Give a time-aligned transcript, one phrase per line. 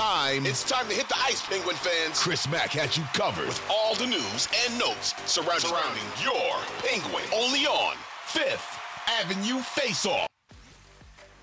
[0.00, 0.46] It's time.
[0.46, 2.22] It's time to hit the ice, Penguin fans.
[2.22, 7.22] Chris Mack has you covered with all the news and notes surrounding, surrounding your Penguin.
[7.34, 8.78] Only on Fifth
[9.20, 10.26] Avenue Face Off.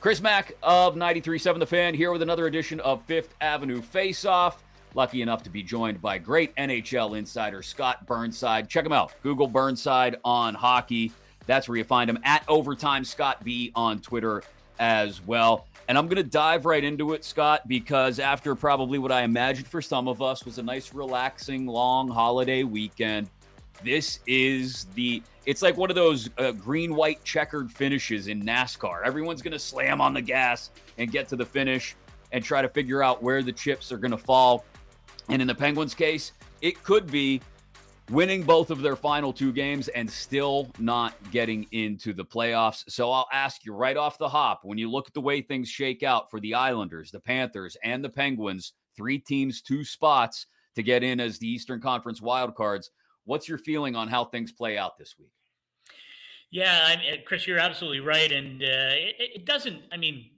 [0.02, 4.64] Chris Mack of 93.7 The Fan here with another edition of Fifth Avenue Face Off.
[4.96, 8.68] Lucky enough to be joined by great NHL insider Scott Burnside.
[8.68, 9.14] Check him out.
[9.22, 11.12] Google Burnside on hockey.
[11.46, 14.42] That's where you find him at Overtime Scott B on Twitter
[14.80, 15.68] as well.
[15.88, 19.68] And I'm going to dive right into it, Scott, because after probably what I imagined
[19.68, 23.30] for some of us was a nice, relaxing, long holiday weekend,
[23.84, 25.24] this is the.
[25.46, 29.06] It's like one of those uh, green white checkered finishes in NASCAR.
[29.06, 31.96] Everyone's going to slam on the gas and get to the finish
[32.34, 34.66] and try to figure out where the chips are going to fall.
[35.30, 37.42] And in the Penguins' case, it could be
[38.10, 42.84] winning both of their final two games and still not getting into the playoffs.
[42.88, 45.70] So I'll ask you right off the hop when you look at the way things
[45.70, 50.84] shake out for the Islanders, the Panthers, and the Penguins, three teams, two spots to
[50.84, 52.86] get in as the Eastern Conference wildcards.
[53.26, 55.32] What's your feeling on how things play out this week?
[56.50, 58.32] Yeah, I mean, Chris, you're absolutely right.
[58.32, 60.30] And uh, it, it doesn't, I mean,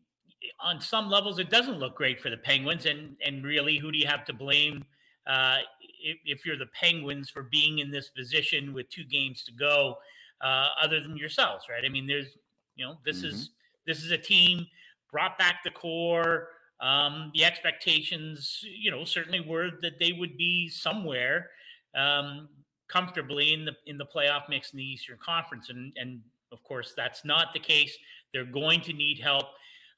[0.59, 2.87] on some levels, it doesn't look great for the Penguins.
[2.87, 4.85] And, and really, who do you have to blame?
[5.27, 5.57] Uh,
[6.01, 9.95] if, if, you're the Penguins for being in this position with two games to go,
[10.41, 11.83] uh, other than yourselves, right?
[11.85, 12.37] I mean, there's,
[12.75, 13.27] you know, this mm-hmm.
[13.27, 13.51] is
[13.85, 14.65] this is a team
[15.11, 16.49] brought back the core.
[16.81, 21.49] Um, the expectations, you know, certainly were that they would be somewhere
[21.95, 22.47] um,
[22.87, 26.21] comfortably in the in the playoff mix in the Eastern Conference, and and
[26.51, 27.97] of course that's not the case.
[28.33, 29.47] They're going to need help.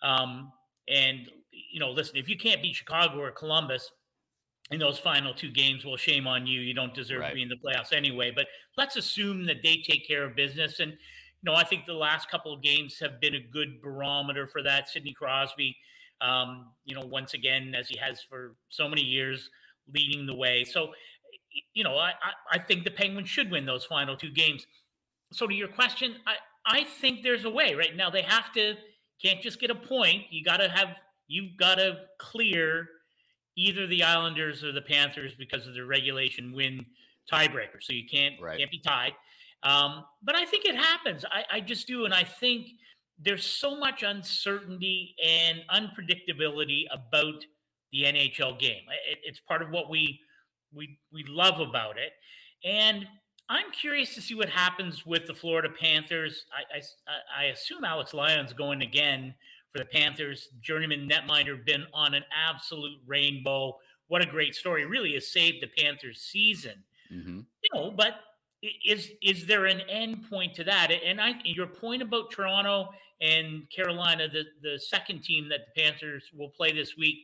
[0.01, 0.51] Um,
[0.87, 3.91] and you know, listen, if you can't beat Chicago or Columbus,
[4.71, 6.61] in those final two games, well, shame on you.
[6.61, 7.29] You don't deserve right.
[7.29, 8.31] to be in the playoffs anyway.
[8.33, 10.79] But let's assume that they take care of business.
[10.79, 14.47] And, you know, I think the last couple of games have been a good barometer
[14.47, 14.89] for that.
[14.89, 15.75] Sidney Crosby,
[16.21, 19.49] um, you know, once again, as he has for so many years,
[19.93, 20.63] leading the way.
[20.63, 20.93] So,
[21.73, 22.13] you know, I,
[22.49, 24.65] I think the Penguins should win those final two games.
[25.33, 28.09] So, to your question, I, I think there's a way right now.
[28.09, 28.75] They have to,
[29.21, 30.23] can't just get a point.
[30.29, 30.89] You got to have,
[31.27, 32.87] you've got to clear
[33.55, 36.85] either the Islanders or the Panthers because of the regulation win
[37.31, 37.81] tiebreaker.
[37.81, 38.57] So you can't right.
[38.57, 39.13] can't be tied.
[39.63, 41.23] Um, but I think it happens.
[41.31, 42.67] I, I just do, and I think
[43.19, 47.45] there's so much uncertainty and unpredictability about
[47.91, 48.81] the NHL game.
[49.09, 50.19] It, it's part of what we
[50.73, 52.13] we we love about it,
[52.63, 53.05] and
[53.49, 56.45] I'm curious to see what happens with the Florida Panthers.
[56.51, 59.35] I I, I assume Alex Lyon's going again
[59.71, 60.49] for the Panthers.
[60.61, 63.77] Journeyman netminder been on an absolute rainbow.
[64.07, 64.85] What a great story!
[64.85, 66.83] Really has saved the Panthers season.
[67.11, 67.39] Mm-hmm.
[67.63, 68.15] You know, but
[68.85, 70.91] is is there an end point to that?
[70.91, 72.89] And I your point about Toronto
[73.21, 77.17] and Carolina, the the second team that the Panthers will play this week.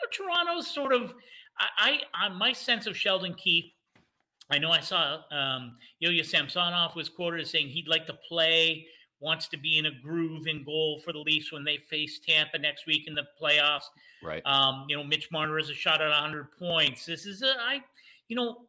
[0.00, 1.14] You know, Toronto's sort of
[1.58, 3.72] I, I my sense of Sheldon Keefe.
[4.50, 8.86] I know I saw um, Ilya Samsonov was quoted as saying he'd like to play
[9.20, 12.58] wants to be in a groove in goal for the Leafs when they face Tampa
[12.58, 13.84] next week in the playoffs.
[14.22, 14.42] Right.
[14.46, 17.06] Um, you know, Mitch Marner is a shot at 100 points.
[17.06, 17.80] This is a, I,
[18.28, 18.62] you know,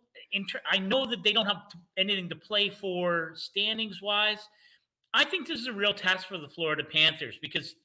[0.52, 1.64] ter- I know that they don't have
[1.98, 4.50] anything to play for standings wise.
[5.14, 7.76] I think this is a real test for the Florida Panthers because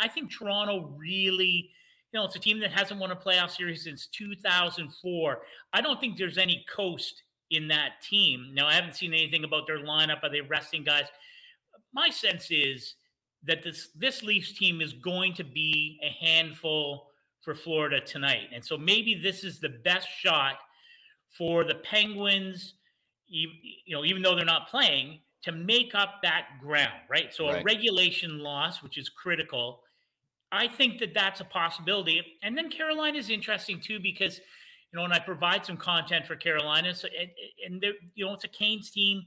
[0.00, 1.70] I think Toronto really,
[2.12, 5.40] you know, it's a team that hasn't won a playoff series since 2004.
[5.72, 8.50] I don't think there's any coast in that team.
[8.52, 10.22] Now, I haven't seen anything about their lineup.
[10.22, 11.06] Are they resting guys?
[11.92, 12.94] My sense is
[13.44, 17.08] that this this Leafs team is going to be a handful
[17.42, 20.54] for Florida tonight, and so maybe this is the best shot
[21.36, 22.74] for the Penguins.
[23.30, 23.50] You,
[23.90, 27.32] know, even though they're not playing, to make up that ground, right?
[27.32, 27.60] So right.
[27.60, 29.82] a regulation loss, which is critical.
[30.50, 32.22] I think that that's a possibility.
[32.42, 34.40] And then Carolina is interesting too because
[34.92, 36.94] you know, and I provide some content for Carolina.
[36.94, 39.22] So, and, and you know, it's a Canes team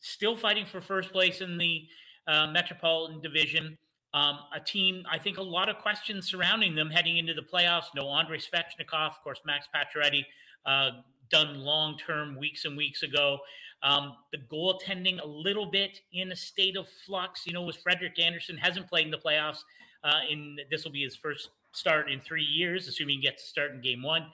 [0.00, 1.86] still fighting for first place in the
[2.26, 3.76] uh, Metropolitan Division.
[4.14, 7.86] Um, a team, I think, a lot of questions surrounding them heading into the playoffs.
[7.94, 10.24] No Andrei Svechnikov, of course, Max Pacioretty,
[10.64, 13.38] uh, done long term weeks and weeks ago.
[13.82, 17.46] Um, the goaltending a little bit in a state of flux.
[17.46, 19.58] You know, with Frederik Andersen hasn't played in the playoffs.
[20.02, 23.48] Uh, in this will be his first start in three years, assuming he gets to
[23.48, 24.26] start in game one.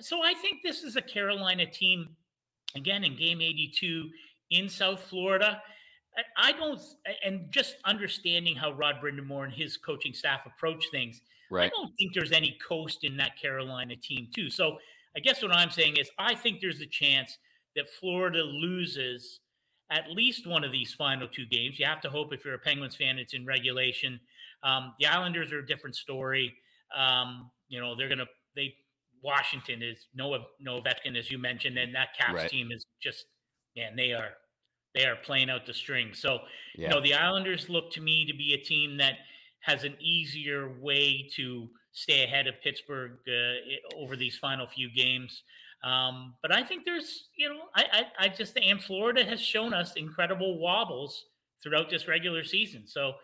[0.00, 2.10] So I think this is a Carolina team
[2.76, 4.10] again in game 82
[4.50, 5.62] in South Florida.
[6.36, 6.80] I don't,
[7.24, 11.66] and just understanding how Rod Brind'Amour and his coaching staff approach things, right.
[11.66, 14.50] I don't think there's any coast in that Carolina team, too.
[14.50, 14.78] So
[15.16, 17.38] I guess what I'm saying is I think there's a chance
[17.76, 19.40] that Florida loses
[19.92, 21.78] at least one of these final two games.
[21.78, 24.18] You have to hope if you're a Penguins fan, it's in regulation.
[24.64, 26.52] Um, the Islanders are a different story.
[26.96, 28.74] Um, you know, they're going to, they,
[29.22, 32.50] Washington is no, no Ovechkin, as you mentioned, and that Caps right.
[32.50, 33.26] team is just,
[33.78, 34.30] man, they are
[34.94, 36.10] they are playing out the string.
[36.12, 36.40] So,
[36.74, 36.88] yeah.
[36.88, 39.14] you know, the Islanders look to me to be a team that
[39.60, 45.42] has an easier way to stay ahead of Pittsburgh uh, over these final few games.
[45.84, 49.72] Um, but I think there's, you know, I, I, I just and Florida has shown
[49.72, 51.26] us incredible wobbles
[51.62, 52.82] throughout this regular season.
[52.86, 53.14] So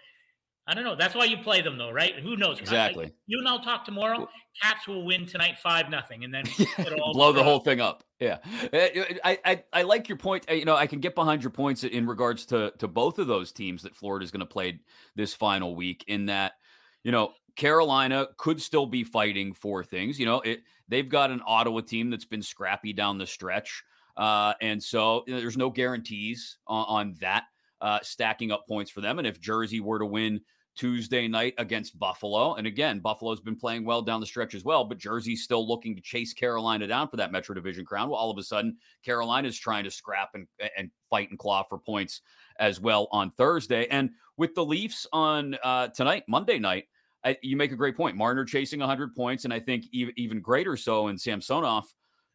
[0.66, 0.96] I don't know.
[0.96, 2.14] That's why you play them, though, right?
[2.18, 2.58] Who knows?
[2.58, 3.12] Exactly.
[3.26, 4.28] You and I'll talk tomorrow.
[4.62, 6.44] Caps will win tonight, five nothing, and then
[7.12, 8.02] blow the whole thing up.
[8.18, 8.38] Yeah,
[8.72, 10.46] I, I I like your point.
[10.48, 13.52] You know, I can get behind your points in regards to to both of those
[13.52, 14.80] teams that Florida is going to play
[15.16, 16.04] this final week.
[16.06, 16.52] In that,
[17.02, 20.18] you know, Carolina could still be fighting for things.
[20.18, 23.82] You know, it they've got an Ottawa team that's been scrappy down the stretch,
[24.16, 27.44] uh, and so you know, there's no guarantees on, on that.
[27.80, 29.18] Uh, stacking up points for them.
[29.18, 30.40] And if Jersey were to win
[30.74, 32.54] Tuesday night against Buffalo.
[32.54, 35.94] And again, Buffalo's been playing well down the stretch as well, but Jersey's still looking
[35.94, 38.08] to chase Carolina down for that Metro Division crown.
[38.08, 41.78] Well, all of a sudden, Carolina's trying to scrap and, and fight and claw for
[41.78, 42.22] points
[42.58, 43.86] as well on Thursday.
[43.86, 46.84] And with the Leafs on uh, tonight, Monday night,
[47.24, 48.16] I, you make a great point.
[48.16, 51.84] Marner chasing 100 points, and I think even, even greater so in Samsonov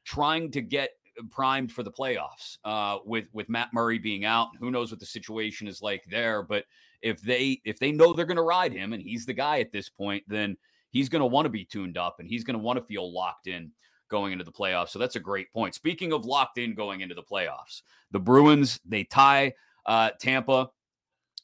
[0.05, 0.91] trying to get
[1.29, 4.49] primed for the playoffs uh, with with Matt Murray being out.
[4.59, 6.65] Who knows what the situation is like there, but
[7.01, 9.71] if they if they know they're going to ride him and he's the guy at
[9.71, 10.57] this point, then
[10.89, 13.13] he's going to want to be tuned up and he's going to want to feel
[13.13, 13.71] locked in
[14.09, 14.89] going into the playoffs.
[14.89, 15.75] So that's a great point.
[15.75, 19.53] Speaking of locked in going into the playoffs, the Bruins they tie
[19.85, 20.69] uh, Tampa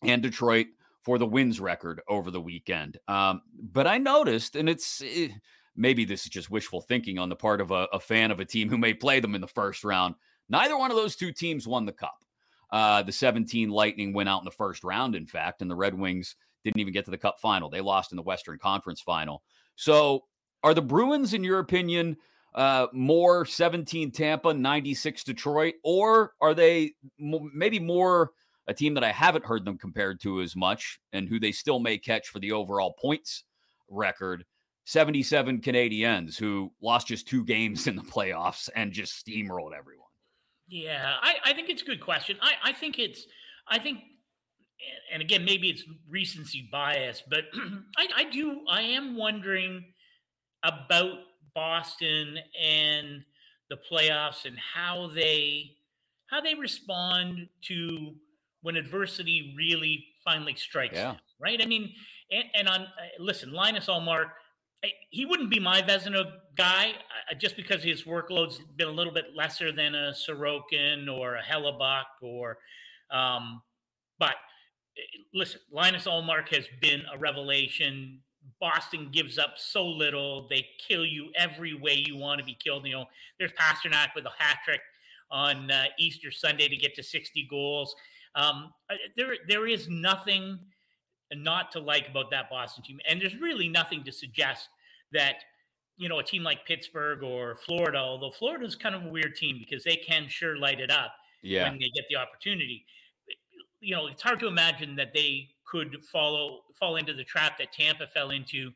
[0.04, 0.68] and Detroit
[1.04, 2.98] for the wins record over the weekend.
[3.08, 3.42] Um,
[3.72, 5.34] but I noticed, and it's it, eh,
[5.76, 8.46] maybe this is just wishful thinking on the part of a, a fan of a
[8.46, 10.16] team who may play them in the first round.
[10.50, 12.24] Neither one of those two teams won the cup.
[12.72, 15.94] Uh, the 17 Lightning went out in the first round, in fact, and the Red
[15.94, 16.36] Wings
[16.66, 17.70] didn't even get to the Cup final.
[17.70, 19.44] They lost in the Western Conference final.
[19.76, 20.24] So,
[20.64, 22.18] are the Bruins, in your opinion,
[22.56, 28.32] uh, more 17 Tampa, 96 Detroit, or are they m- maybe more
[28.68, 31.80] a team that I haven't heard them compared to as much and who they still
[31.80, 33.44] may catch for the overall points
[33.90, 34.44] record?
[34.86, 40.06] 77 Canadians who lost just two games in the playoffs and just steamrolled everyone.
[40.68, 42.38] Yeah, I, I think it's a good question.
[42.42, 43.26] I, I think it's,
[43.68, 44.00] I think,
[45.12, 47.46] and again, maybe it's recency bias, but
[47.98, 49.84] I, I do, I am wondering
[50.64, 51.18] about
[51.54, 53.24] Boston and
[53.70, 55.72] the playoffs and how they,
[56.28, 58.14] how they respond to
[58.62, 61.14] when adversity really finally strikes yeah.
[61.14, 61.62] them, right?
[61.62, 61.92] I mean,
[62.32, 62.88] and, and on, uh,
[63.20, 64.30] listen, Linus Ullmark,
[65.10, 66.26] he wouldn't be my Vezina
[66.58, 66.92] guy
[67.32, 71.42] uh, just because his workload's been a little bit lesser than a Sorokin or a
[71.42, 72.58] Hellebuyck or,
[73.12, 73.62] um,
[74.20, 74.36] but
[74.98, 75.02] eh,
[75.34, 78.20] listen, Linus Ullmark has been a revelation.
[78.60, 82.86] Boston gives up so little; they kill you every way you want to be killed.
[82.86, 83.06] You know,
[83.40, 84.82] there's Pastrnak with a hat trick
[85.32, 87.96] on uh, Easter Sunday to get to 60 goals.
[88.36, 90.60] Um, uh, there, there is nothing
[91.34, 94.70] not to like about that Boston team, and there's really nothing to suggest
[95.12, 95.36] that
[95.98, 99.58] you know a team like Pittsburgh or Florida, although Florida's kind of a weird team
[99.60, 101.64] because they can sure light it up yeah.
[101.64, 102.86] when they get the opportunity.
[103.80, 107.72] You know, it's hard to imagine that they could follow fall into the trap that
[107.72, 108.72] Tampa fell into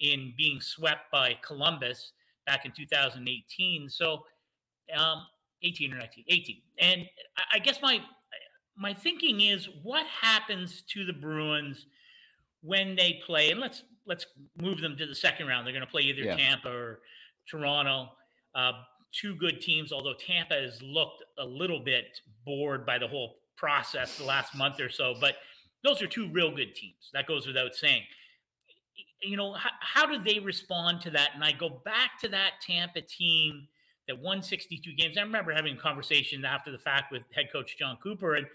[0.00, 2.12] in being swept by Columbus
[2.46, 3.88] back in 2018.
[3.88, 4.24] So,
[4.96, 5.26] um,
[5.62, 6.56] 18 or 19, 18.
[6.78, 7.08] And
[7.52, 8.00] I guess my
[8.76, 11.86] my thinking is, what happens to the Bruins
[12.62, 13.50] when they play?
[13.50, 14.26] And let's let's
[14.60, 15.66] move them to the second round.
[15.66, 16.36] They're going to play either yeah.
[16.36, 17.00] Tampa or
[17.48, 18.10] Toronto.
[18.54, 18.72] Uh,
[19.12, 24.18] two good teams, although Tampa has looked a little bit bored by the whole process
[24.18, 25.14] the last month or so.
[25.20, 25.36] But
[25.84, 27.10] those are two real good teams.
[27.12, 28.02] That goes without saying.
[29.22, 31.30] You know, how, how do they respond to that?
[31.34, 33.68] And I go back to that Tampa team
[34.08, 35.16] that won 62 games.
[35.16, 38.46] I remember having a conversation after the fact with head coach Jon Cooper, and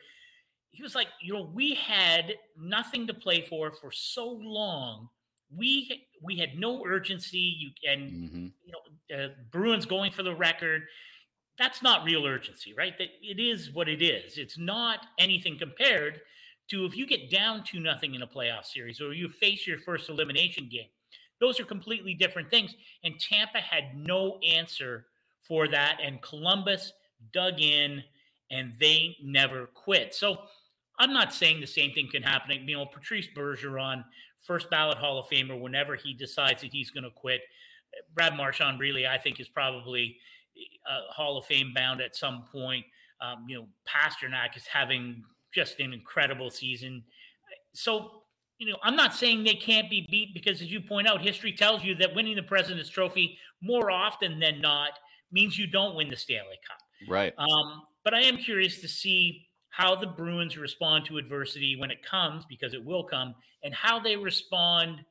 [0.72, 5.10] he was like, you know, we had nothing to play for for so long.
[5.56, 7.38] We we had no urgency.
[7.58, 8.48] You and Mm-hmm.
[8.66, 10.84] you know, uh, Bruins going for the record.
[11.58, 12.96] That's not real urgency, right?
[13.00, 14.38] That it is what it is.
[14.38, 16.22] It's not anything compared
[16.70, 19.80] to if you get down to nothing in a playoff series or you face your
[19.80, 20.90] first elimination game.
[21.40, 22.76] Those are completely different things.
[23.04, 25.06] And Tampa had no answer
[25.48, 26.00] for that.
[26.04, 26.94] And Columbus
[27.34, 28.04] dug in
[28.52, 30.14] and they never quit.
[30.14, 30.40] So
[31.00, 32.68] I'm not saying the same thing can happen.
[32.68, 34.04] You know, Patrice Bergeron,
[34.44, 37.42] first ballot Hall of Famer, whenever he decides that he's going to quit.
[38.14, 40.18] Brad Marchand, really, I think, is probably
[40.90, 42.86] uh, Hall of Fame bound at some point.
[43.22, 45.24] Um, you know, Pastrnak is having
[45.54, 47.04] just an incredible season.
[47.74, 48.24] So,
[48.58, 51.52] you know, I'm not saying they can't be beat because, as you point out, history
[51.52, 54.92] tells you that winning the President's Trophy more often than not
[55.32, 56.78] means you don't win the Stanley Cup.
[57.10, 57.34] Right.
[57.38, 62.04] Um, but I am curious to see how the Bruins respond to adversity when it
[62.04, 65.04] comes, because it will come, and how they respond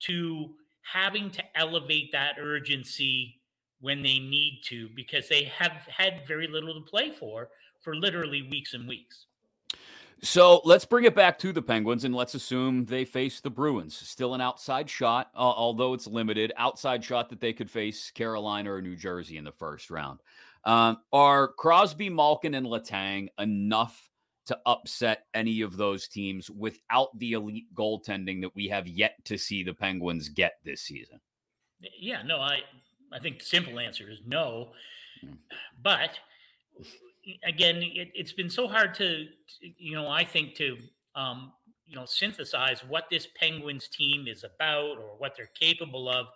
[0.00, 0.50] to
[0.82, 3.40] having to elevate that urgency
[3.80, 7.48] when they need to, because they have had very little to play for
[7.80, 9.26] for literally weeks and weeks.
[10.22, 13.96] So let's bring it back to the Penguins and let's assume they face the Bruins.
[13.96, 16.52] Still an outside shot, uh, although it's limited.
[16.56, 20.20] Outside shot that they could face Carolina or New Jersey in the first round.
[20.64, 24.10] Um, are Crosby, Malkin, and Letang enough
[24.46, 29.38] to upset any of those teams without the elite goaltending that we have yet to
[29.38, 31.20] see the Penguins get this season?
[31.98, 32.60] Yeah, no, I
[33.12, 34.72] I think the simple answer is no.
[35.24, 35.38] Mm.
[35.82, 36.10] But
[37.44, 39.26] again, it, it's been so hard to,
[39.60, 40.76] you know, I think to,
[41.14, 41.52] um,
[41.86, 46.26] you know, synthesize what this Penguins team is about or what they're capable of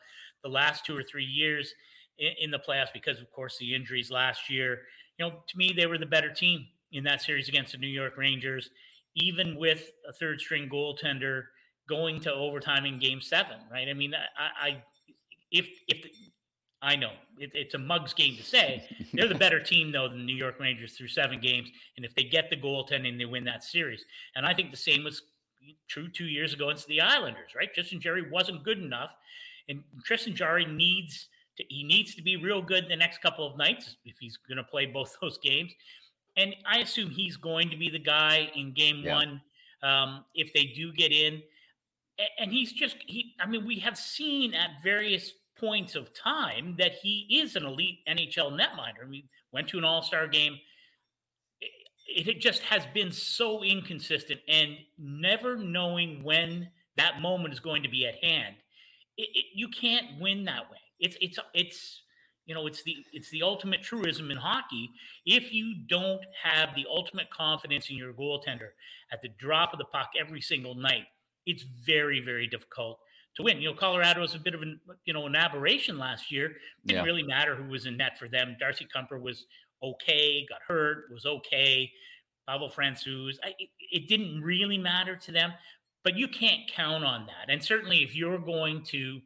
[0.42, 1.74] the last two or three years
[2.18, 4.80] in, in the playoffs because, of course, the injuries last year.
[5.18, 7.88] You know, to me, they were the better team in that series against the New
[7.88, 8.70] York Rangers,
[9.14, 11.44] even with a third string goaltender
[11.88, 13.88] going to overtime in game seven, right?
[13.88, 14.82] I mean, I, I
[15.50, 16.04] if, if,
[16.82, 20.18] I know it, it's a mug's game to say they're the better team though than
[20.18, 23.44] the New York Rangers through seven games, and if they get the goaltending, they win
[23.44, 24.04] that series.
[24.36, 25.22] And I think the same was
[25.88, 27.72] true two years ago against the Islanders, right?
[27.72, 29.14] Tristan Jarry wasn't good enough,
[29.68, 33.56] and Tristan Jarry needs to he needs to be real good the next couple of
[33.56, 35.72] nights if he's going to play both those games.
[36.36, 39.14] And I assume he's going to be the guy in Game Yeah.
[39.14, 39.40] One
[39.84, 41.42] um, if they do get in.
[42.38, 43.34] And he's just he.
[43.40, 45.32] I mean, we have seen at various
[45.64, 49.04] points of time that he is an elite NHL netminder.
[49.04, 50.58] I mean, went to an All Star game.
[52.06, 57.82] It, it just has been so inconsistent, and never knowing when that moment is going
[57.82, 58.56] to be at hand.
[59.16, 60.78] It, it, you can't win that way.
[61.00, 62.02] It's it's it's
[62.44, 64.90] you know it's the it's the ultimate truism in hockey.
[65.24, 68.70] If you don't have the ultimate confidence in your goaltender
[69.10, 71.06] at the drop of the puck every single night,
[71.46, 72.98] it's very very difficult
[73.36, 73.60] to win.
[73.60, 76.56] You know, Colorado was a bit of an you know an aberration last year.
[76.86, 77.04] Didn't Yeah.
[77.04, 78.56] really matter who was in net for them.
[78.58, 79.46] Darcy Kuemper was
[79.82, 81.90] okay, got hurt, was okay.
[82.48, 85.52] Pavel Francouz, I, it, it didn't really matter to them,
[86.02, 87.50] but you can't count on that.
[87.50, 89.20] And certainly, if you're going to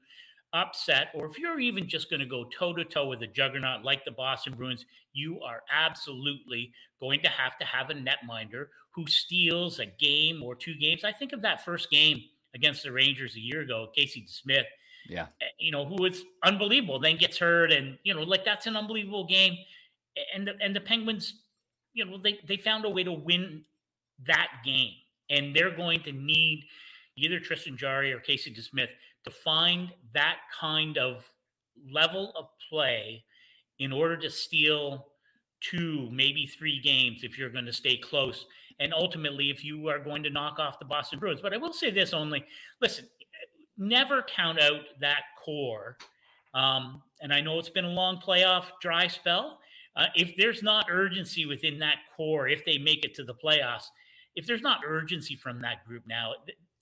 [0.52, 3.84] upset, or if you're even just going to go toe to toe with a juggernaut
[3.84, 9.06] like the Boston Bruins, you are absolutely going to have to have a netminder who
[9.06, 11.04] steals a game or two games.
[11.04, 12.22] I think of that first game
[12.54, 14.64] against the Rangers a year ago, Casey DeSmith,
[15.08, 15.26] Yeah.
[15.40, 18.76] Eh, you know, who was unbelievable, then gets hurt, and you know, like that's an
[18.76, 19.56] unbelievable game.
[20.34, 21.34] And the and the Penguins,
[21.94, 23.64] you know, they they found a way to win
[24.26, 24.92] that game,
[25.30, 26.64] and they're going to need
[27.16, 28.90] either Tristan Jarry or Casey DeSmith
[29.24, 31.24] to find that kind of
[31.92, 33.24] level of play
[33.78, 35.06] in order to steal
[35.60, 38.46] two, maybe three games if you're going to stay close.
[38.80, 41.40] And ultimately, if you are going to knock off the Boston Bruins.
[41.40, 42.44] But I will say this only
[42.80, 43.06] listen,
[43.76, 45.96] never count out that core.
[46.54, 49.60] Um, and I know it's been a long playoff dry spell.
[49.96, 53.86] Uh, if there's not urgency within that core, if they make it to the playoffs,
[54.36, 56.34] if there's not urgency from that group now,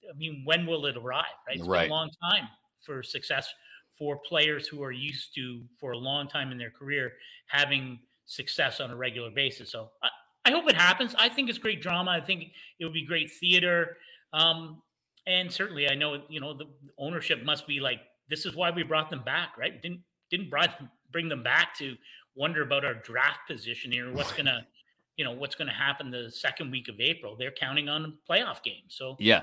[0.09, 1.25] I mean, when will it arrive?
[1.49, 1.57] Right?
[1.57, 1.83] It's Right.
[1.83, 2.49] been a long time
[2.83, 3.53] for success
[3.99, 7.15] for players who are used to, for a long time in their career,
[7.47, 9.73] having success on a regular basis.
[9.73, 10.09] So I,
[10.47, 11.13] I hope it happens.
[11.19, 12.13] I think it's great drama.
[12.13, 13.97] I think it would be great theater.
[14.33, 14.81] Um,
[15.27, 16.67] and certainly, I know you know the
[16.99, 17.99] ownership must be like,
[18.31, 19.83] this is why we brought them back, right?
[19.83, 20.01] Didn't
[20.31, 20.51] didn't
[21.13, 21.97] bring them back to
[22.37, 24.65] wonder about our draft position here, what's gonna,
[25.17, 27.35] you know, what's gonna happen the second week of April.
[27.37, 28.95] They're counting on playoff games.
[28.95, 29.43] So Yeah.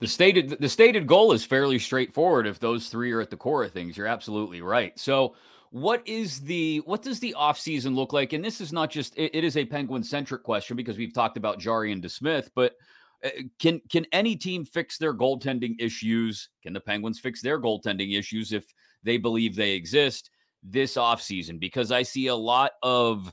[0.00, 3.64] The stated the stated goal is fairly straightforward if those three are at the core
[3.64, 3.96] of things.
[3.96, 4.96] You're absolutely right.
[4.98, 5.34] So
[5.70, 8.32] what is the what does the offseason look like?
[8.32, 11.36] And this is not just it, it is a penguin centric question because we've talked
[11.36, 12.76] about Jarry and DeSmith, but
[13.24, 16.48] uh, can can any team fix their goaltending issues?
[16.62, 20.30] Can the Penguins fix their goaltending issues if they believe they exist
[20.62, 21.58] this offseason?
[21.58, 23.32] Because I see a lot of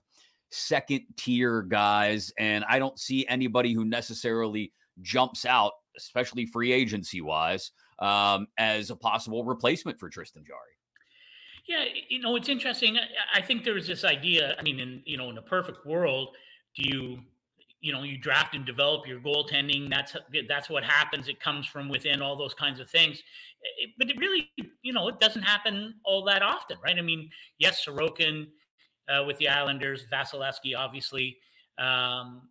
[0.50, 7.22] second tier guys, and I don't see anybody who necessarily jumps out especially free agency
[7.22, 10.60] wise, um, as a possible replacement for Tristan Jarry.
[11.68, 12.98] Yeah, you know, it's interesting.
[13.34, 14.56] I think there's this idea.
[14.60, 16.36] I mean, in you know, in a perfect world,
[16.76, 17.20] do you,
[17.82, 19.90] you know, you draft and develop your goaltending.
[19.90, 20.16] That's
[20.48, 21.28] that's what happens.
[21.28, 22.22] It comes from within.
[22.22, 23.24] All those kinds of things.
[23.98, 24.52] But it really,
[24.84, 26.98] you know, it doesn't happen all that often, right?
[26.98, 28.46] I mean, yes, Sorokin
[29.10, 31.38] uh, with the Islanders, Vasilevskiy, obviously.
[31.80, 32.44] Um,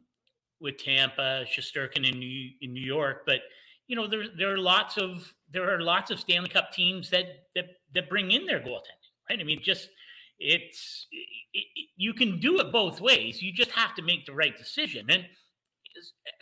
[0.60, 3.40] with Tampa, Shesterkin in New, in New York, but
[3.86, 7.26] you know there there are lots of there are lots of Stanley Cup teams that
[7.54, 9.38] that that bring in their goaltending, right?
[9.38, 9.88] I mean, just
[10.38, 13.42] it's it, it, you can do it both ways.
[13.42, 15.06] You just have to make the right decision.
[15.10, 15.26] And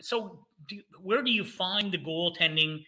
[0.00, 2.84] so, do, where do you find the goaltending?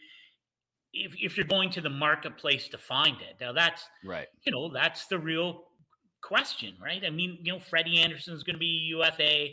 [0.96, 4.28] If, if you're going to the marketplace to find it, now that's right.
[4.46, 5.64] You know, that's the real
[6.22, 7.02] question, right?
[7.04, 9.48] I mean, you know, Freddie Andersen is going to be UFA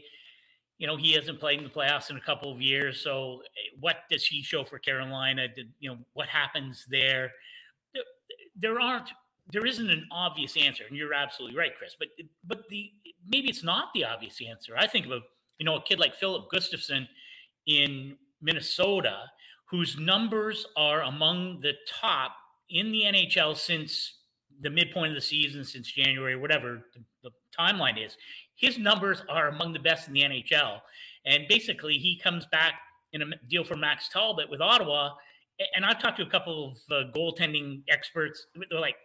[0.82, 3.02] you know, he hasn't played in the playoffs in a couple of years.
[3.02, 5.48] So, eh, what does he show for Carolina?
[5.48, 7.34] Did, you know, what happens there?
[8.56, 9.12] There aren't,
[9.54, 11.96] there isn't an obvious answer, and you're absolutely right, Chris.
[12.00, 12.08] But,
[12.48, 12.90] but the
[13.30, 14.74] maybe it's not the obvious answer.
[14.76, 15.20] I think of a,
[15.60, 17.08] you know, a kid like Filip Gustavsson
[17.68, 19.26] in Minnesota,
[19.70, 22.32] whose numbers are among the top
[22.72, 24.16] in the NHL since
[24.62, 26.88] the midpoint of the season, since January, whatever
[27.22, 27.30] the,
[27.62, 28.18] timeline is
[28.56, 30.82] his numbers are among the best in the NHL.
[31.26, 32.74] And basically, he comes back
[33.14, 35.16] in a deal for Max Talbot with Ottawa.
[35.76, 38.48] And I've talked to a couple of uh, goaltending experts.
[38.70, 38.96] They're like,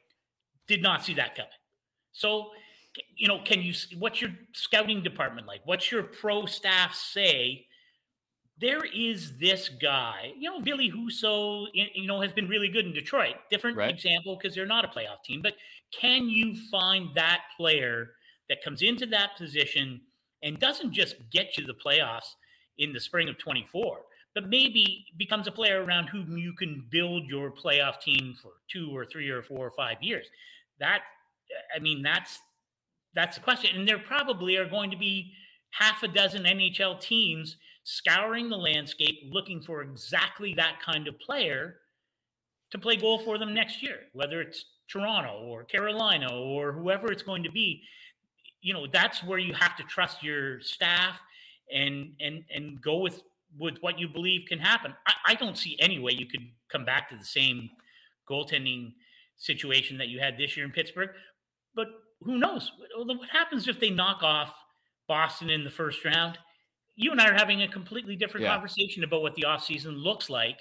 [0.67, 1.51] did not see that coming.
[2.13, 2.51] So,
[3.15, 5.61] you know, can you, what's your scouting department like?
[5.65, 7.67] What's your pro staff say?
[8.59, 12.95] There is this guy, you know, Ville Husso, you know, has been really good in
[12.95, 13.35] Detroit.
[13.51, 13.91] Different right.
[13.91, 15.43] example because they're not a playoff team.
[15.43, 15.55] But
[15.93, 18.13] can you find that player
[18.49, 20.01] that comes into that position
[20.43, 22.35] and doesn't just get you the playoffs
[22.79, 24.01] in the spring of 24,
[24.35, 28.91] but maybe becomes a player around whom you can build your playoff team for two
[28.95, 30.27] or three or four or five years.
[30.79, 31.01] That,
[31.75, 32.41] I mean, that's
[33.15, 33.75] that's the question.
[33.75, 35.33] And there probably are going to be
[35.71, 41.77] half a dozen NHL teams scouring the landscape looking for exactly that kind of player
[42.71, 47.23] to play goal for them next year, whether it's Toronto or Carolina or whoever it's
[47.23, 47.83] going to be
[48.61, 51.21] you know that's where you have to trust your staff
[51.73, 53.23] and and and go with
[53.59, 54.95] with what you believe can happen.
[55.07, 57.71] I, I don't see any way you could come back to the same
[58.29, 58.93] goaltending
[59.37, 61.11] situation that you had this year in Pittsburgh.
[61.75, 61.89] But
[62.21, 62.71] who knows?
[62.97, 64.55] What happens if they knock off
[65.09, 66.39] Boston in the first round?
[66.97, 68.53] You and I are having a completely different yeah.
[68.55, 70.59] conversation about what the offseason looks like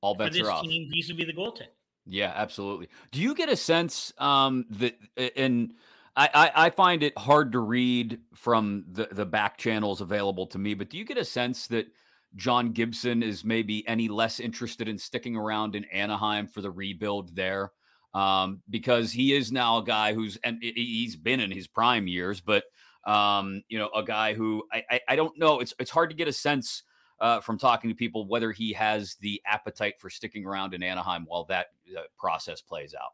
[0.00, 0.64] All bets for this are off.
[0.64, 1.68] team vis-a-vis the goaltend.
[2.06, 2.88] Yeah, absolutely.
[3.12, 4.98] Do you get a sense um, that
[5.36, 5.72] and–
[6.16, 10.72] I, I, find it hard to read from the, the back channels available to me,
[10.72, 11.88] but do you get a sense that
[12.34, 17.36] John Gibson is maybe any less interested in sticking around in Anaheim for the rebuild
[17.36, 17.72] there?
[18.14, 22.40] Um, because he is now a guy who's and he's been in his prime years,
[22.40, 22.64] but
[23.04, 25.60] um, you know, a guy who I, I, I don't know.
[25.60, 26.82] It's it's hard to get a sense
[27.20, 31.26] uh, from talking to people whether he has the appetite for sticking around in Anaheim
[31.26, 33.12] while that uh, process plays out.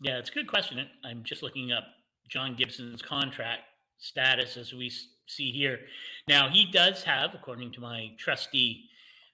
[0.00, 0.84] Yeah, it's a good question.
[1.04, 1.84] I'm just looking up
[2.28, 3.62] John Gibson's contract
[3.98, 4.90] status as we
[5.26, 5.80] see here.
[6.28, 8.84] Now, he does have, according to my trusty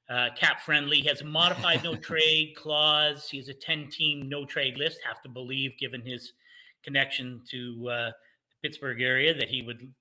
[0.08, 3.28] uh, CapFriendly, has a modified no trade clause.
[3.28, 4.98] He has a 10 team no trade list.
[5.06, 6.32] Have to believe, given his
[6.82, 9.92] connection to uh, the Pittsburgh area, that he would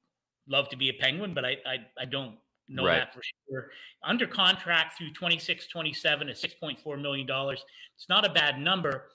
[0.48, 2.36] love to be a Penguin, but I, I, I don't
[2.68, 3.00] know right.
[3.00, 3.70] that for sure.
[4.04, 7.28] Under contract through 26 27 at $6.4 million.
[7.30, 9.06] It's not a bad number.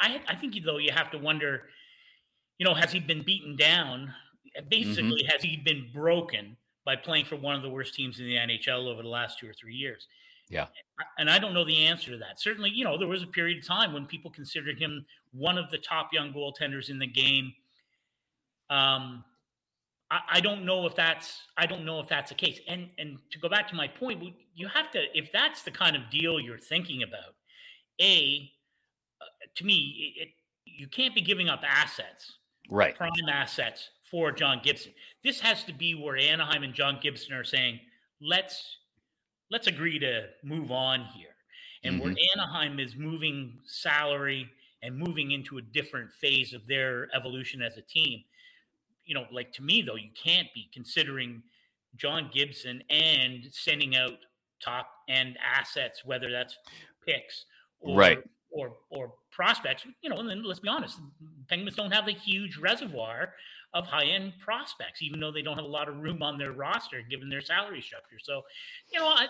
[0.00, 1.64] I, I think, though, you have to wonder
[2.58, 4.12] you know, has he been beaten down?
[4.68, 5.30] Basically, mm-hmm.
[5.30, 8.86] has he been broken by playing for one of the worst teams in the NHL
[8.86, 10.08] over the last two or three years?
[10.48, 10.66] Yeah.
[11.18, 12.40] And I don't know the answer to that.
[12.40, 15.70] Certainly, you know, there was a period of time when people considered him one of
[15.70, 17.52] the top young goaltenders in the game.
[18.70, 19.24] Um,
[20.10, 22.60] I, I don't know if that's I don't know if that's the case.
[22.66, 24.22] And and to go back to my point,
[24.54, 27.34] you have to if that's the kind of deal you're thinking about,
[28.00, 28.50] a
[29.20, 29.24] uh,
[29.56, 30.28] to me it,
[30.64, 32.36] you can't be giving up assets,
[32.68, 32.94] right?
[32.96, 34.92] Prime assets for John Gibson.
[35.24, 37.80] This has to be where Anaheim and John Gibson are saying,
[38.20, 38.78] let's
[39.50, 41.28] let's agree to move on here.
[41.84, 42.04] And mm-hmm.
[42.04, 44.48] where Anaheim is moving salary
[44.82, 48.22] and moving into a different phase of their evolution as a team.
[49.04, 51.42] You know, like to me though, you can't be considering
[51.96, 54.18] John Gibson and sending out
[54.62, 56.56] top end assets, whether that's
[57.06, 57.46] picks
[57.80, 58.22] or right.
[58.50, 59.86] or or prospects.
[60.02, 60.98] You know, and then let's be honest,
[61.48, 63.32] Penguins don't have a huge reservoir
[63.72, 66.52] of high end prospects, even though they don't have a lot of room on their
[66.52, 68.18] roster given their salary structure.
[68.20, 68.42] So,
[68.92, 69.26] you know, I,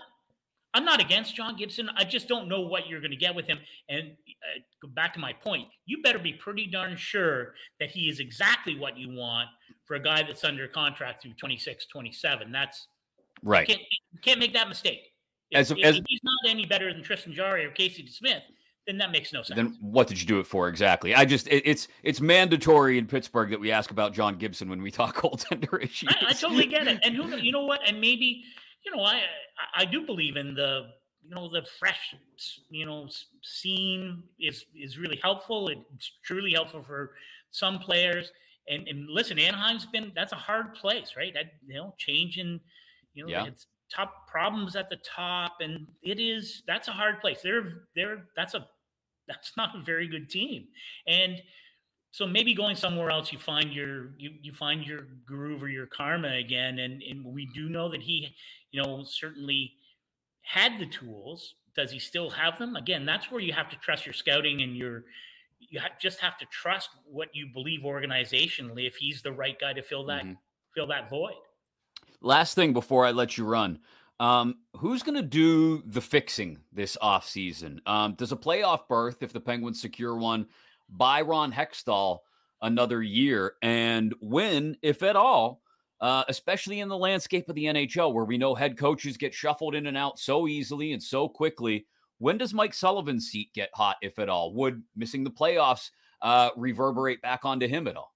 [0.73, 1.91] I'm not against John Gibson.
[1.97, 3.59] I just don't know what you're going to get with him.
[3.89, 8.09] And uh, go back to my point, you better be pretty darn sure that he
[8.09, 9.49] is exactly what you want
[9.85, 12.51] for a guy that's under contract through 26, 27.
[12.51, 12.89] That's
[13.43, 13.69] right.
[13.69, 15.01] You can't, you can't make that mistake.
[15.51, 18.43] If, as, if, as, if he's not any better than Tristan Jarry or Casey DeSmith,
[18.89, 19.55] then that makes no sense.
[19.55, 21.15] Then what did you do it for exactly?
[21.15, 24.81] I just it, it's it's mandatory in Pittsburgh that we ask about John Gibson when
[24.81, 26.09] we talk goaltender issues.
[26.09, 28.43] I, I totally get it, and who you know what, and maybe
[28.87, 29.21] you know I
[29.77, 30.87] I do believe in the
[31.23, 32.15] you know the fresh
[32.71, 33.09] you know
[33.43, 35.69] scene is is really helpful.
[35.69, 37.13] It's truly helpful for
[37.51, 38.33] some players.
[38.71, 41.35] And and listen, Anaheim's been that's a hard place, right?
[41.35, 42.59] That you know changing,
[43.13, 43.45] you know, yeah.
[43.45, 47.41] it's top problems at the top, and it is that's a hard place.
[47.43, 48.67] They're they're that's a
[49.29, 50.67] that's not a very good team.
[51.07, 51.41] And
[52.11, 55.87] so maybe going somewhere else, you find your you you find your groove or your
[55.87, 56.79] karma again.
[56.79, 58.35] And and we do know that he,
[58.71, 59.73] you know, certainly
[60.43, 61.55] had the tools.
[61.77, 62.75] Does he still have them?
[62.75, 65.05] Again, that's where you have to trust your scouting and your
[65.61, 69.73] you have, just have to trust what you believe organizationally if he's the right guy
[69.73, 70.33] to fill that mm-hmm.
[70.75, 71.35] fill that void.
[72.21, 73.79] Last thing before I let you run.
[74.21, 77.79] Um, who's going to do the fixing this offseason?
[77.87, 80.47] Um, does a playoff berth, if the Penguins secure one,
[80.89, 82.19] buy Ron Hextall
[82.61, 83.55] another year?
[83.63, 85.63] And when, if at all,
[86.01, 89.75] uh, especially in the landscape of the NHL where we know head coaches get shuffled
[89.75, 91.87] in and out so easily and so quickly,
[92.19, 94.53] when does Mike Sullivan's seat get hot, if at all?
[94.55, 95.91] Would missing the playoffs
[96.23, 98.13] uh, reverberate back onto him at all?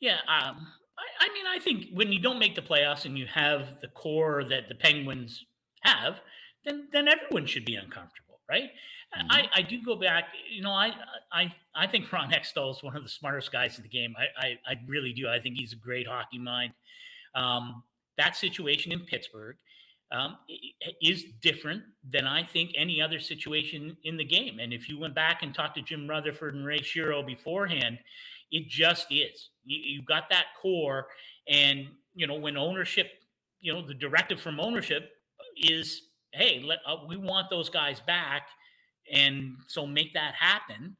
[0.00, 0.66] Yeah, um,
[1.00, 3.88] I, I mean, I think when you don't make the playoffs and you have the
[3.88, 5.44] core that the Penguins
[5.82, 6.20] have,
[6.64, 8.70] then then everyone should be uncomfortable, right?
[9.16, 9.26] Mm-hmm.
[9.30, 10.92] I, I do go back, you know, I
[11.32, 14.14] I I think Ron Hextall is one of the smartest guys in the game.
[14.18, 15.28] I I, I really do.
[15.28, 16.72] I think he's a great hockey mind.
[17.34, 17.82] Um,
[18.18, 19.56] that situation in Pittsburgh
[20.12, 20.36] um,
[21.00, 24.58] is different than I think any other situation in the game.
[24.58, 27.98] And if you went back and talked to Jim Rutherford and Ray Shero beforehand,
[28.50, 29.50] it just is.
[29.64, 31.06] You, have got that core,
[31.48, 33.08] and you know when ownership,
[33.60, 35.10] you know the directive from ownership
[35.56, 38.48] is, hey, let uh, we want those guys back,
[39.12, 40.96] and so make that happen.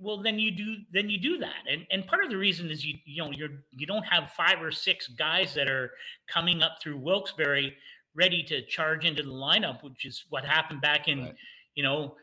[0.00, 2.84] Well, then you do then you do that, and and part of the reason is
[2.84, 5.90] you you know you're you don't have five or six guys that are
[6.28, 7.72] coming up through Wilkes-Barre
[8.14, 11.34] ready to charge into the lineup, which is what happened back in right.
[11.74, 12.16] you know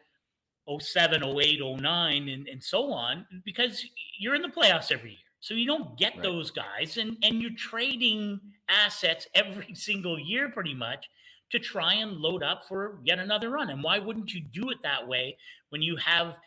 [0.80, 3.86] 07, 08, 09, and, and so on, because
[4.18, 5.20] you're in the playoffs every year.
[5.40, 6.24] So you don't get right.
[6.24, 11.10] those guys, and, and you're trading assets every single year pretty much
[11.52, 13.70] to try and load up for yet another run.
[13.70, 15.38] And why wouldn't you do it that way
[15.70, 16.38] when you have,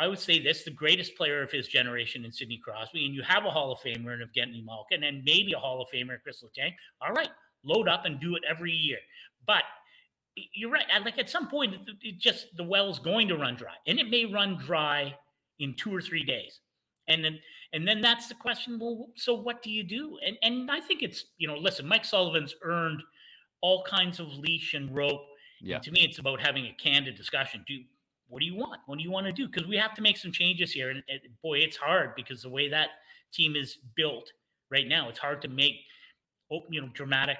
[0.00, 3.22] I would say this, the greatest player of his generation in Sidney Crosby, and you
[3.22, 6.20] have a Hall of Famer in Evgeny Malkin, and maybe a Hall of Famer in
[6.22, 6.72] Chris Letang.
[7.02, 7.28] All right,
[7.64, 8.98] load up and do it every year.
[9.46, 9.64] But
[10.54, 10.84] you're right.
[11.04, 14.26] Like at some point, it just the well's going to run dry, and it may
[14.26, 15.14] run dry
[15.58, 16.60] in two or three days,
[17.08, 17.38] and then
[17.72, 18.78] and then that's the question.
[18.78, 20.18] Well, so what do you do?
[20.24, 23.02] And and I think it's you know, listen, Mike Sullivan's earned
[23.62, 25.22] all kinds of leash and rope.
[25.60, 25.76] Yeah.
[25.76, 27.64] And to me, it's about having a candid discussion.
[27.66, 27.78] Do
[28.28, 28.80] what do you want?
[28.86, 29.46] What do you want to do?
[29.46, 32.50] Because we have to make some changes here, and, and boy, it's hard because the
[32.50, 32.88] way that
[33.32, 34.30] team is built
[34.70, 35.76] right now, it's hard to make
[36.52, 37.38] oh, you know dramatic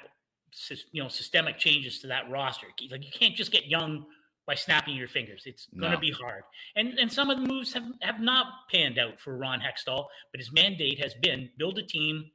[0.92, 2.66] you know systemic changes to that roster.
[2.90, 4.06] Like you can't just get young
[4.46, 5.42] by snapping your fingers.
[5.44, 6.42] It's going to be hard.
[6.76, 10.40] And and some of the moves have have not panned out for Ron Hextall, but
[10.40, 12.30] his mandate has been build a team,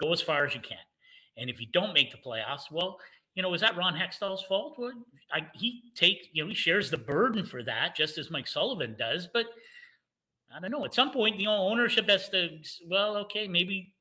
[0.00, 0.78] go as far as you can.
[1.36, 2.98] And if you don't make the playoffs, well,
[3.34, 4.74] you know, is that Ron Hextall's fault?
[4.78, 4.92] Well,
[5.30, 8.96] I, he takes, you know, he shares the burden for that, just as Mike Sullivan
[8.98, 9.28] does.
[9.32, 9.46] But
[10.54, 10.84] I don't know.
[10.84, 12.58] At some point, you know, ownership has to.
[12.88, 13.94] Well, okay, maybe.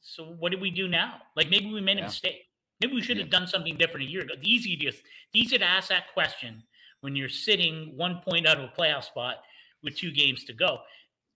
[0.00, 1.16] So what do we do now?
[1.36, 2.49] Like maybe we made a mistake
[2.80, 4.34] Maybe we should have done something different a year ago.
[4.40, 5.02] The easy to, it's
[5.34, 6.62] easy to ask that question
[7.02, 9.36] when you're sitting one point out of a playoff spot
[9.82, 10.78] with two games to go.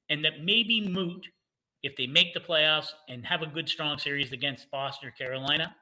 [0.09, 1.27] And that may be moot
[1.83, 5.75] if they make the playoffs and have a good, strong series against Boston or Carolina.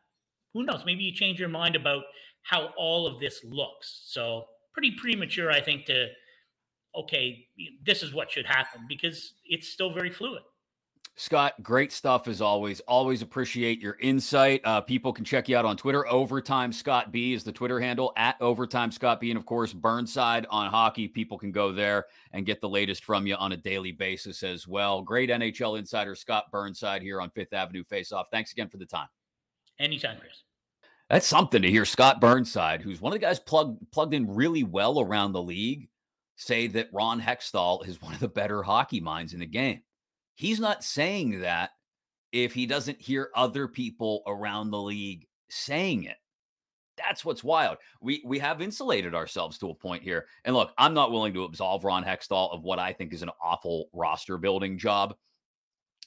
[0.55, 0.83] Who knows?
[0.85, 2.03] Maybe you change your mind about
[2.43, 4.03] how all of this looks.
[4.07, 6.09] So, pretty premature, I think, to,
[6.97, 7.47] okay,
[7.85, 10.43] this is what should happen because it's still very fluid.
[11.15, 12.81] Scott, great stuff as always.
[12.81, 14.63] Always appreciate your insight.
[14.65, 16.09] Uh, people can check you out on Twitter.
[16.09, 19.31] Overtime Scott B is the Twitter handle at Overtime Scott B.
[19.31, 21.09] And of course, Burnside on hockey.
[21.09, 24.67] People can go there and get the latest from you on a daily basis as
[24.67, 25.03] well.
[25.03, 28.29] Great NHL insider Scott Burnside here on Fifth Avenue Face Off.
[28.31, 29.09] Thanks again for the time.
[29.79, 30.45] Anytime, Chris.
[31.11, 34.65] That's something to hear Scott Burnside, who's one of the guys plugged plugged in really
[34.65, 35.91] well around the league,
[36.37, 39.83] say that Ron Hextall is one of the better hockey minds in the game.
[40.35, 41.71] He's not saying that
[42.33, 46.17] if he doesn't hear other people around the league saying it.
[46.97, 47.79] That's what's wild.
[48.01, 50.27] We we have insulated ourselves to a point here.
[50.45, 53.31] And look, I'm not willing to absolve Ron Hextall of what I think is an
[53.43, 55.15] awful roster building job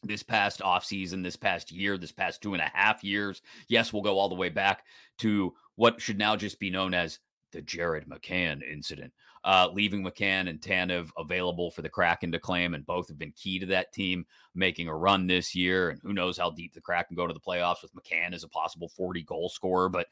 [0.03, 3.41] this past offseason, this past year, this past two and a half years.
[3.67, 4.83] Yes, we'll go all the way back
[5.19, 7.19] to what should now just be known as
[7.55, 9.13] the Jared McCann incident,
[9.45, 13.31] uh, leaving McCann and Tanev available for the Kraken to claim, and both have been
[13.31, 15.89] key to that team making a run this year.
[15.89, 18.49] And who knows how deep the Kraken go to the playoffs with McCann as a
[18.49, 19.87] possible 40 goal scorer.
[19.87, 20.07] But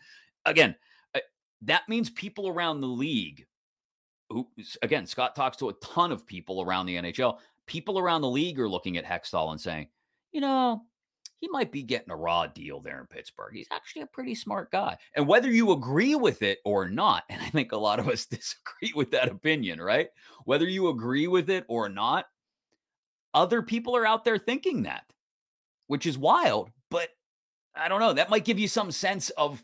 [0.45, 0.73] again,
[1.13, 1.19] uh,
[1.63, 3.45] that means people around the league
[4.29, 4.47] who,
[4.81, 7.39] again, Scott talks to a ton of people around the NHL.
[7.67, 9.89] People around the league are looking at Hextall and saying,
[10.31, 10.83] you know,
[11.43, 13.53] he might be getting a raw deal there in Pittsburgh.
[13.53, 14.97] He's actually a pretty smart guy.
[15.13, 18.25] And whether you agree with it or not, and I think a lot of us
[18.27, 20.07] disagree with that opinion, right?
[20.45, 22.27] Whether you agree with it or not,
[23.33, 25.03] other people are out there thinking that,
[25.87, 26.71] which is wild.
[26.89, 27.09] But
[27.75, 28.13] I don't know.
[28.13, 29.61] That might give you some sense of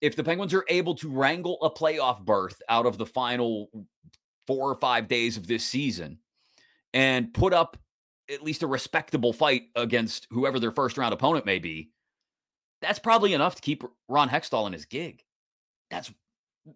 [0.00, 3.68] if the Penguins are able to wrangle a playoff berth out of the final
[4.46, 6.18] four or five days of this season
[6.94, 7.76] and put up
[8.30, 11.90] at least a respectable fight against whoever their first round opponent may be,
[12.80, 15.22] that's probably enough to keep Ron Hextall in his gig.
[15.90, 16.10] That's
[16.66, 16.72] eh,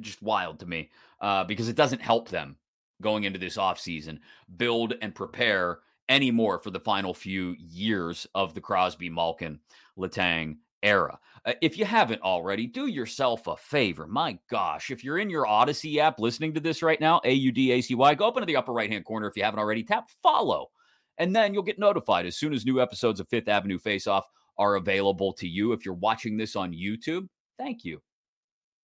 [0.00, 0.90] just wild to me
[1.20, 2.56] uh, because it doesn't help them
[3.00, 4.20] going into this offseason
[4.56, 9.60] build and prepare anymore for the final few years of the Crosby, Malkin,
[9.98, 11.18] Letang era.
[11.44, 14.06] Uh, if you haven't already, do yourself a favor.
[14.06, 17.52] My gosh, if you're in your Audacy app listening to this right now, A U
[17.52, 19.60] D A C Y, go up into the upper right hand corner if you haven't
[19.60, 19.82] already.
[19.82, 20.68] Tap follow,
[21.18, 24.26] and then you'll get notified as soon as new episodes of Fifth Avenue Face Off
[24.58, 25.72] are available to you.
[25.72, 28.00] If you're watching this on YouTube, thank you.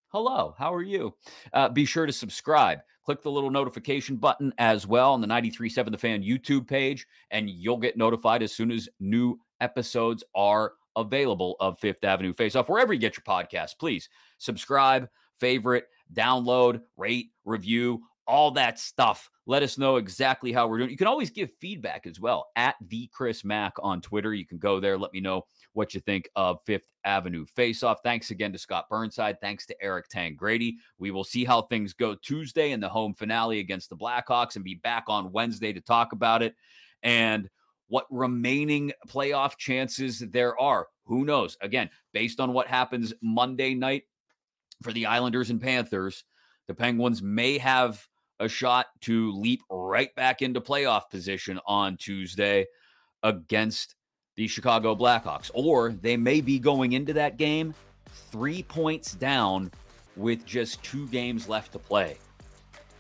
[0.09, 1.15] Hello, how are you?
[1.53, 2.79] Uh, be sure to subscribe.
[3.05, 7.49] Click the little notification button as well on the 937 The Fan YouTube page, and
[7.49, 12.69] you'll get notified as soon as new episodes are available of Fifth Avenue Face Off,
[12.69, 13.79] wherever you get your podcast.
[13.79, 14.09] Please
[14.39, 15.09] subscribe,
[15.39, 19.31] favorite, download, rate, review, all that stuff.
[19.47, 20.91] Let us know exactly how we're doing.
[20.91, 24.35] You can always give feedback as well at the Chris Mack on Twitter.
[24.35, 24.99] You can go there.
[24.99, 28.01] Let me know what you think of Fifth Avenue Face Off.
[28.03, 29.41] Thanks again to Scott Burnside.
[29.41, 30.75] Thanks to Eric Tangradi.
[30.99, 34.65] We will see how things go Tuesday in the home finale against the Blackhawks and
[34.65, 36.55] be back on Wednesday to talk about it.
[37.03, 37.49] And
[37.89, 40.89] what remaining playoff chances there are.
[41.07, 41.57] Who knows?
[41.61, 44.05] Again, based on what happens Monday night
[44.83, 46.25] for the Islanders and Panthers,
[46.67, 48.07] the Penguins may have
[48.41, 52.67] a shot to leap right back into playoff position on Tuesday
[53.23, 53.97] against
[54.37, 55.51] the Chicago Blackhawks.
[55.55, 57.75] Or they may be going into that game
[58.31, 59.73] three points down
[60.15, 62.19] with just two games left to play.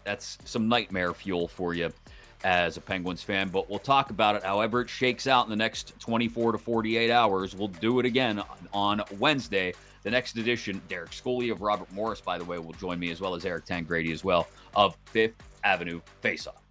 [0.04, 1.92] That's some nightmare fuel for you
[2.44, 5.56] as a Penguins fan, but we'll talk about it however it shakes out in the
[5.56, 7.56] next 24 to 48 hours.
[7.56, 9.74] We'll do it again on Wednesday.
[10.04, 13.20] The next edition, Derek Scully of Robert Morris, by the way, will join me as
[13.20, 16.67] well as Eric Tangradi as well of Fifth Avenue Faceoff.